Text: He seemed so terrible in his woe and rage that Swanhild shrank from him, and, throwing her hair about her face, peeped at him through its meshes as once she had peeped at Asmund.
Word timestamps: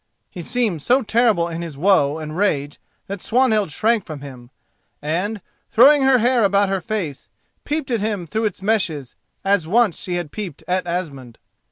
He 0.31 0.41
seemed 0.41 0.81
so 0.81 1.03
terrible 1.03 1.47
in 1.47 1.61
his 1.61 1.77
woe 1.77 2.17
and 2.17 2.35
rage 2.35 2.79
that 3.05 3.21
Swanhild 3.21 3.69
shrank 3.69 4.03
from 4.03 4.21
him, 4.21 4.49
and, 4.99 5.41
throwing 5.69 6.01
her 6.01 6.17
hair 6.17 6.43
about 6.43 6.69
her 6.69 6.81
face, 6.81 7.29
peeped 7.65 7.91
at 7.91 7.99
him 7.99 8.25
through 8.25 8.45
its 8.45 8.63
meshes 8.63 9.13
as 9.45 9.67
once 9.67 9.97
she 9.97 10.15
had 10.15 10.31
peeped 10.31 10.63
at 10.67 10.87
Asmund. 10.87 11.37